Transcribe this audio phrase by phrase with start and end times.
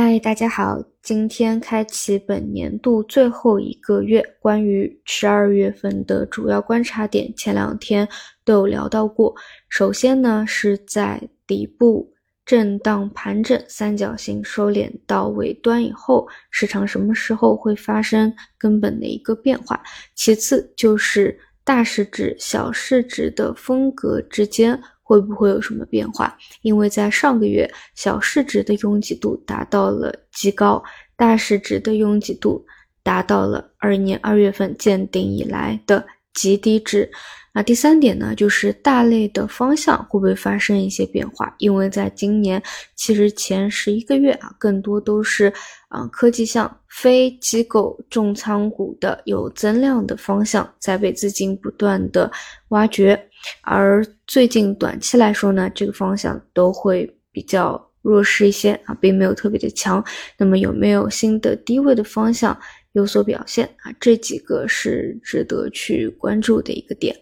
[0.00, 8.08] 嗨，大家好，今天开启本年度最后一个月，关于十二月份的主要观察点，前两天
[8.44, 9.34] 都有聊到过。
[9.68, 12.08] 首先呢，是在底部
[12.46, 19.82] 震荡盘整、三角形收敛到尾端以后，市场什么时候会发生根本的一个变化？
[20.14, 24.80] 其次就是大市值、小市值的风格之间。
[25.08, 26.36] 会不会有什么变化？
[26.60, 30.84] 因为在上个月，小市值的拥挤度达到了极高，
[31.16, 32.62] 大市值的拥挤度
[33.02, 37.10] 达到了二年二月份见顶以来的极低值。
[37.54, 41.52] 那第三点呢，就是大类的方向会不会发生一些变化？
[41.58, 42.62] 因为在今年
[42.94, 45.50] 其实前十一个月啊，更多都是
[45.88, 52.30] 啊科技向非机构重仓股的有增量的方向在被资金不断的
[52.68, 53.27] 挖掘。
[53.62, 60.04] 而最近短期来说呢，这个方向都会比较弱势一些啊，并没有特别的强。
[60.36, 62.58] 那么有没有新的低位的方向
[62.92, 63.92] 有所表现啊？
[64.00, 67.14] 这几个是值得去关注的一个点。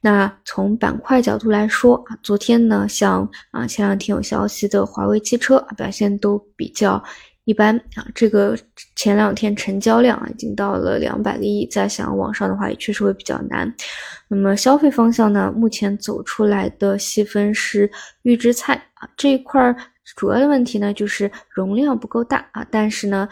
[0.00, 7.02] 那从板块角度来说啊，昨天呢，像啊前两天有消息的华为汽车啊表现都比较。
[7.44, 8.56] 一般啊，这个
[8.96, 13.72] 前两天成交量啊已经到了两百个亿，再想往上的话也确实会比较难。
[14.28, 17.90] 那么消费方向呢，目前走出来的细分是
[18.22, 19.76] 预制菜啊这一块儿，
[20.16, 23.28] 主要的问题呢就是容量不够大啊，但是呢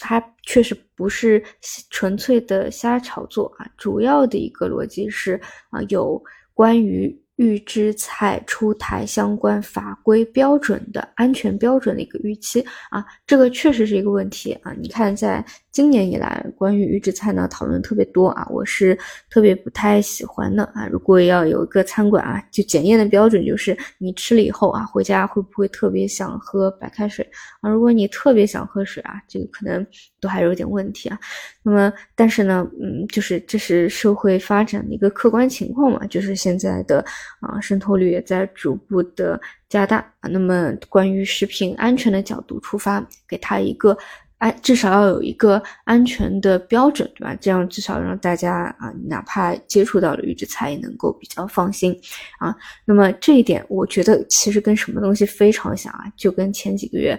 [0.00, 1.42] 它确实不是
[1.90, 6.22] 纯粹的瞎炒作啊，主要的一个逻辑是啊有
[6.54, 7.20] 关于。
[7.36, 14.72] 预制菜出台相关法规标准的安全标准的一个预期啊，这个确实是一个问题啊。
[14.80, 18.98] 你看，在今年以来，关于预制菜呢讨论特别多啊，我是
[19.28, 20.86] 特别不太喜欢的啊。
[20.90, 27.28] 如果要有一个餐馆啊，就检验的标准就是你吃了以后啊，回家会不会特别想喝白开水
[27.60, 27.68] 啊？
[27.68, 29.86] 如果你特别想喝水啊，这个可能
[30.20, 31.18] 都还有点问题啊。
[31.62, 37.04] 那么，但是呢，嗯，就是这是社会发展的一个客观情况嘛，就是现在的。
[37.40, 40.04] 啊，渗透率也在逐步的加大。
[40.22, 43.96] 那么，关于食品安全的角度出发，给它一个
[44.38, 47.34] 安，至少要有一个安全的标准，对吧？
[47.40, 51.98] 这样至少让大家啊，哪怕接触到了预制菜，也能够比较放心
[52.38, 52.54] 啊。
[52.84, 57.18] 那么这一点，我觉得其实跟什么东西非常像啊，就跟前几个月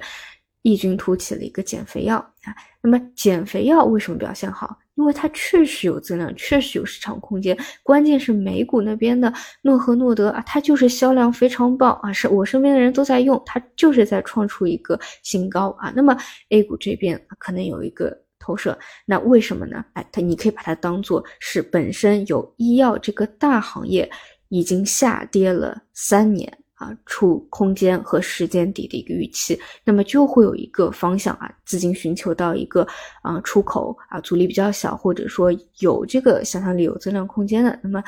[0.61, 2.55] 异军突起了一个减肥药啊。
[2.81, 4.77] 那么减肥药为什么表现好？
[4.97, 7.57] 因为它确实有增量，确实有市场空间。
[7.83, 9.31] 关键是美股那边的
[9.61, 15.93] 诺和诺德啊，它就是销量非常棒啊，是我身边的人都在用，它就是在创出一个新高啊。
[15.95, 16.17] 那么
[16.49, 19.85] A 股这边可能有一个投射，那为什么呢？
[19.93, 24.09] 哎，它你可以把它当做是本身有医药这个大行业
[24.49, 26.51] 已经下跌了三年。
[26.77, 32.87] 啊，出空间和时间底的一个预期，那么就会有一个方向啊，资金寻求到一个
[33.23, 38.03] 啊出口啊，阻力比较小，或者说有这个想象力、有增量空间的，那么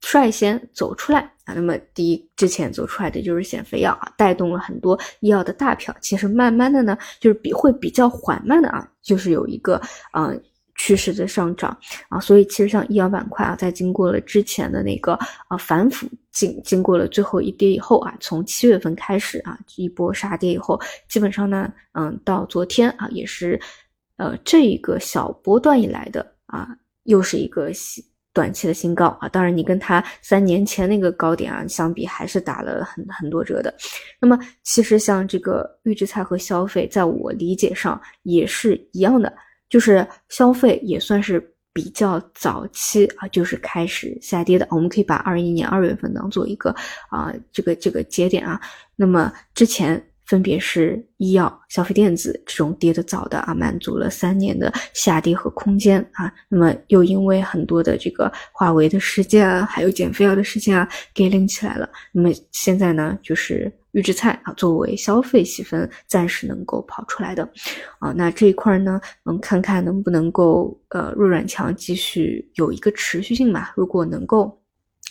[0.00, 1.52] 率先走出来啊。
[1.54, 5.94] 那么第一之前走出来的就是减肥药啊，带动了很多医药的大票。
[6.00, 9.80] 其实慢慢的呢，就是比会比较缓慢的啊，就是有一个
[10.12, 10.42] 嗯。
[10.78, 11.76] 趋势的上涨
[12.08, 15.14] 啊，所以其实像医药板块啊，在经过了之前的那个
[15.48, 20.78] 啊反腐，经经过了最后一跌以后啊，从七月份开始啊一波杀跌以后，
[21.08, 23.58] 基本上呢，嗯，到昨天啊也是，
[24.16, 26.68] 呃，这一个小波段以来的啊，
[27.04, 28.04] 又是一个新
[28.34, 29.28] 短期的新高啊。
[29.28, 33.74] 当然，你跟它三年前那个高点啊相比，还是打了很很多折的。
[34.20, 39.32] 那么，其实像这个预制菜和消费，在我理解上也是一样的。
[39.68, 44.66] 就是消费也算是比较早期啊，就是开始下跌的。
[44.70, 46.74] 我们可以把二一年二月份当做一个
[47.10, 48.60] 啊这个这个节点啊。
[48.94, 56.32] 那么之前分别是医药、消费电子这种跌得早的啊，满足了三年的下跌和空间啊。
[56.48, 61.88] 那么又因为很多的这个华为的事件啊，还有减肥药的事件啊，给拎起来了。
[62.12, 63.72] 那么现在呢，就是。
[63.92, 67.48] 预制菜啊，作为消费细分，暂时能够跑出来的，
[67.98, 73.72] 啊，那这一块呢，嗯，看看能不能够呃弱软强，继续有一个持续性吧。
[73.74, 74.60] 如果能够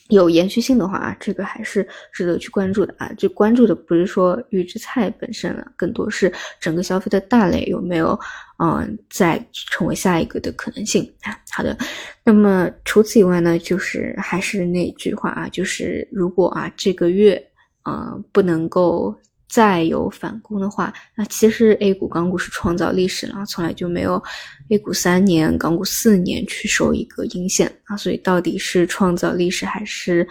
[0.10, 3.12] 有延续性的话啊，这个还是值得去关注的啊。
[3.18, 8.20] 就关注的不是说预制菜本身了，更多是整个消费的大类有没有
[8.60, 11.38] 嗯再成为下一个的可能性啊。
[11.52, 11.78] 好的，
[12.24, 17.42] 那么除此以外呢，就是还是那句话啊，就是如果啊这个月。
[17.88, 19.16] 嗯，不能够
[19.48, 24.22] 再有反攻的话，那其实 A 股、港股是创造历史了，从来就没有
[24.70, 30.28] A 股三年、港股四年去收一个阴线啊，所以到底是创造历史还是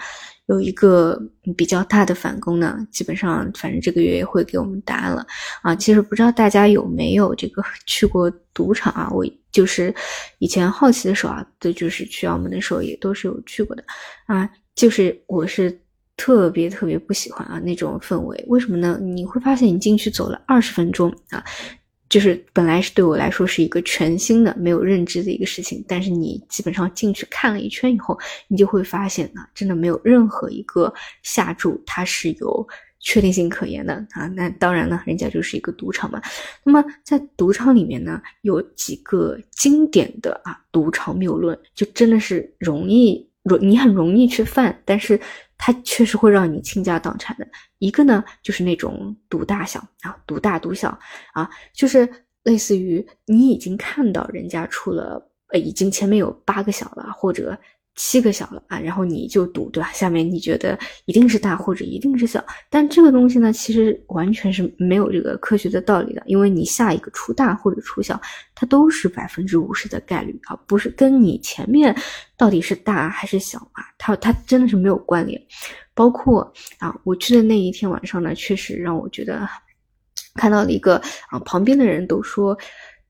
[0.47, 1.19] 有一个
[1.57, 2.87] 比较大的反攻呢？
[2.91, 5.25] 基本上，反正这个月也会给我们答案了
[5.63, 5.75] 啊。
[5.75, 9.09] 其实不知道大家有没有这个去过赌场啊？
[9.11, 9.95] 我就是
[10.39, 13.85] 以前好奇的时候啊，对，就是去澳门的时候也都是有去过的
[14.27, 15.81] 啊，就是我是。
[16.17, 18.99] 特别特别不喜欢啊那种氛围，为什么呢？
[19.03, 21.45] 你会发现你进去走了二十分钟啊，
[22.09, 28.17] 就是本来是对我来说是一个全新的、没有认知的一个事情，但是你基本上进去看了一圈以后，
[28.47, 32.67] 你就会发现呢，真的没有任何一个下注它是有
[33.01, 34.27] 确定性可言的啊。
[34.29, 36.23] 那当然呢，人家就是一个赌场嘛。
[36.63, 43.29] 那么在赌场里面呢，有几个经典的啊赌场谬论，就真的是容易
[43.61, 45.21] 你很容易去犯，但是。
[45.57, 47.47] 它确实会让你倾家荡产的。
[47.79, 50.99] 一个呢，就是那种赌大小啊，赌大赌小
[51.33, 52.07] 啊，就是
[52.43, 57.57] 类似于你已经看到人家出了，呃，已经前面有八个小了，或者。
[57.97, 59.91] 七个小了啊，然后你就赌，对吧？
[59.93, 68.21] 下面你觉得一定是大或者一定是小，但这个东西呢，其实完全是没有这个科学的道理的，因为你下一个出大或者出小，
[68.55, 71.95] 它都是百分之五十的概率啊，不是跟你前面
[72.37, 75.41] 到底是大还是小啊，它它真的是没有关联。
[75.95, 79.49] 包括啊，我去的那一天晚上呢，确实让我觉得
[80.35, 80.97] 看到了一个
[81.31, 82.59] 啊，旁边的人都说，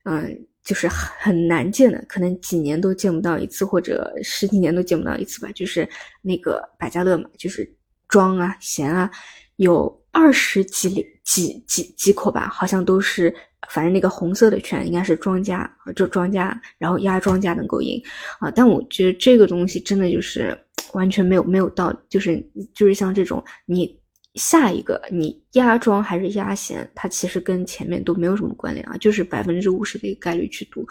[0.04, 0.46] 嗯。
[0.64, 5.52] 就是很难见的，可能几年都见不到一次，或者十几年都见不到一次吧。
[5.55, 5.87] 就是
[6.22, 7.70] 那个百家乐嘛，就是
[8.08, 9.11] 庄啊、闲啊，
[9.56, 13.34] 有二十几里几几几口吧，好像都是，
[13.69, 18.02] 反正那个红色的圈应该是庄家，就庄家，然后压庄家能够赢
[18.40, 18.50] 啊。
[18.50, 20.58] 但我觉得这个东西真的就是
[20.94, 24.02] 完全没有没有道理，就是就是像这种你。
[24.34, 30.86] 下一个你压庄还是压闲，它其实跟前面都没有什么关联啊，就是百分之五十的一个概率去赌，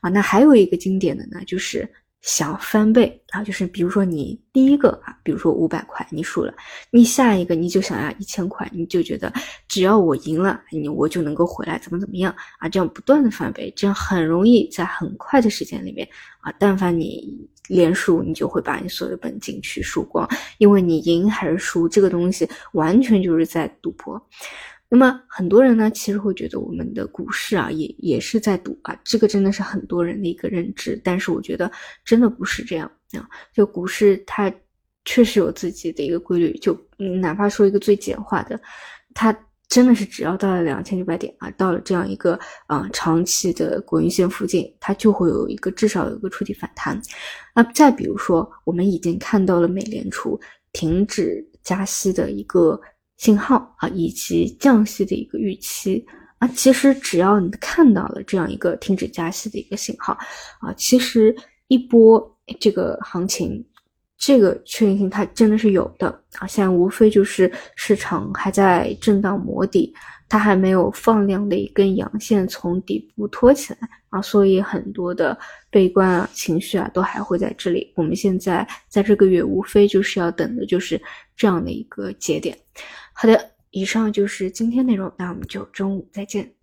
[0.00, 1.88] 啊，那还有一个经典的呢，就是
[2.22, 6.52] 想翻倍啊，就是比如说你第一个啊，比如说五百块你输了，
[6.90, 9.32] 你下一个你就想要一千块，你就觉得
[9.68, 16.06] 只要我赢了，你我就能够回来怎么怎么样啊，这样不断的翻倍，这样很容易在很快的时间里面
[16.40, 17.48] 啊，但凡你。
[17.68, 20.28] 连输，你就会把你所有的本金去输光，
[20.58, 24.20] 因为你赢还是输，这个东西完全就是在赌博。
[24.90, 31.00] 那么很多人呢，其实会觉得我们的股市啊，也也是在赌啊，这个真的是很多人的一个认知。
[31.02, 31.70] 但是我觉得
[32.04, 34.52] 真的不是这样啊，就股市它
[35.04, 36.76] 确实有自己的一个规律，就
[37.22, 38.60] 哪怕说一个最简化的，
[39.14, 39.34] 它。
[39.70, 47.00] 真的是只要到了两千九百点啊，到了这样一个啊长期的国运线附近，它就会有一个至少有一个触底反弹。
[47.54, 50.36] 那再比如说，我们已经看到了美联储
[50.72, 52.80] 停止加息的一个
[53.20, 56.02] 信号啊，以及降息的一个预期
[56.38, 60.14] 啊，其实只要你看到了这样一个停止加息的一个信号
[60.60, 61.36] 啊，其实
[61.68, 63.62] 一波这个行情。
[64.22, 66.08] 这个确定性它真的是有的
[66.38, 69.94] 啊，现在无非就是市场还在震荡磨底，
[70.28, 75.38] 它还没有放量的一根阳线从底部托起来啊，所以很多的
[75.70, 77.90] 悲观啊情绪啊都还会在这里。
[77.96, 81.00] 我们现在在这个月无非就是要等的就是
[81.34, 82.54] 这样的一个节点。
[83.22, 86.54] 好的，以上就是今天内容，那我们就中午再见。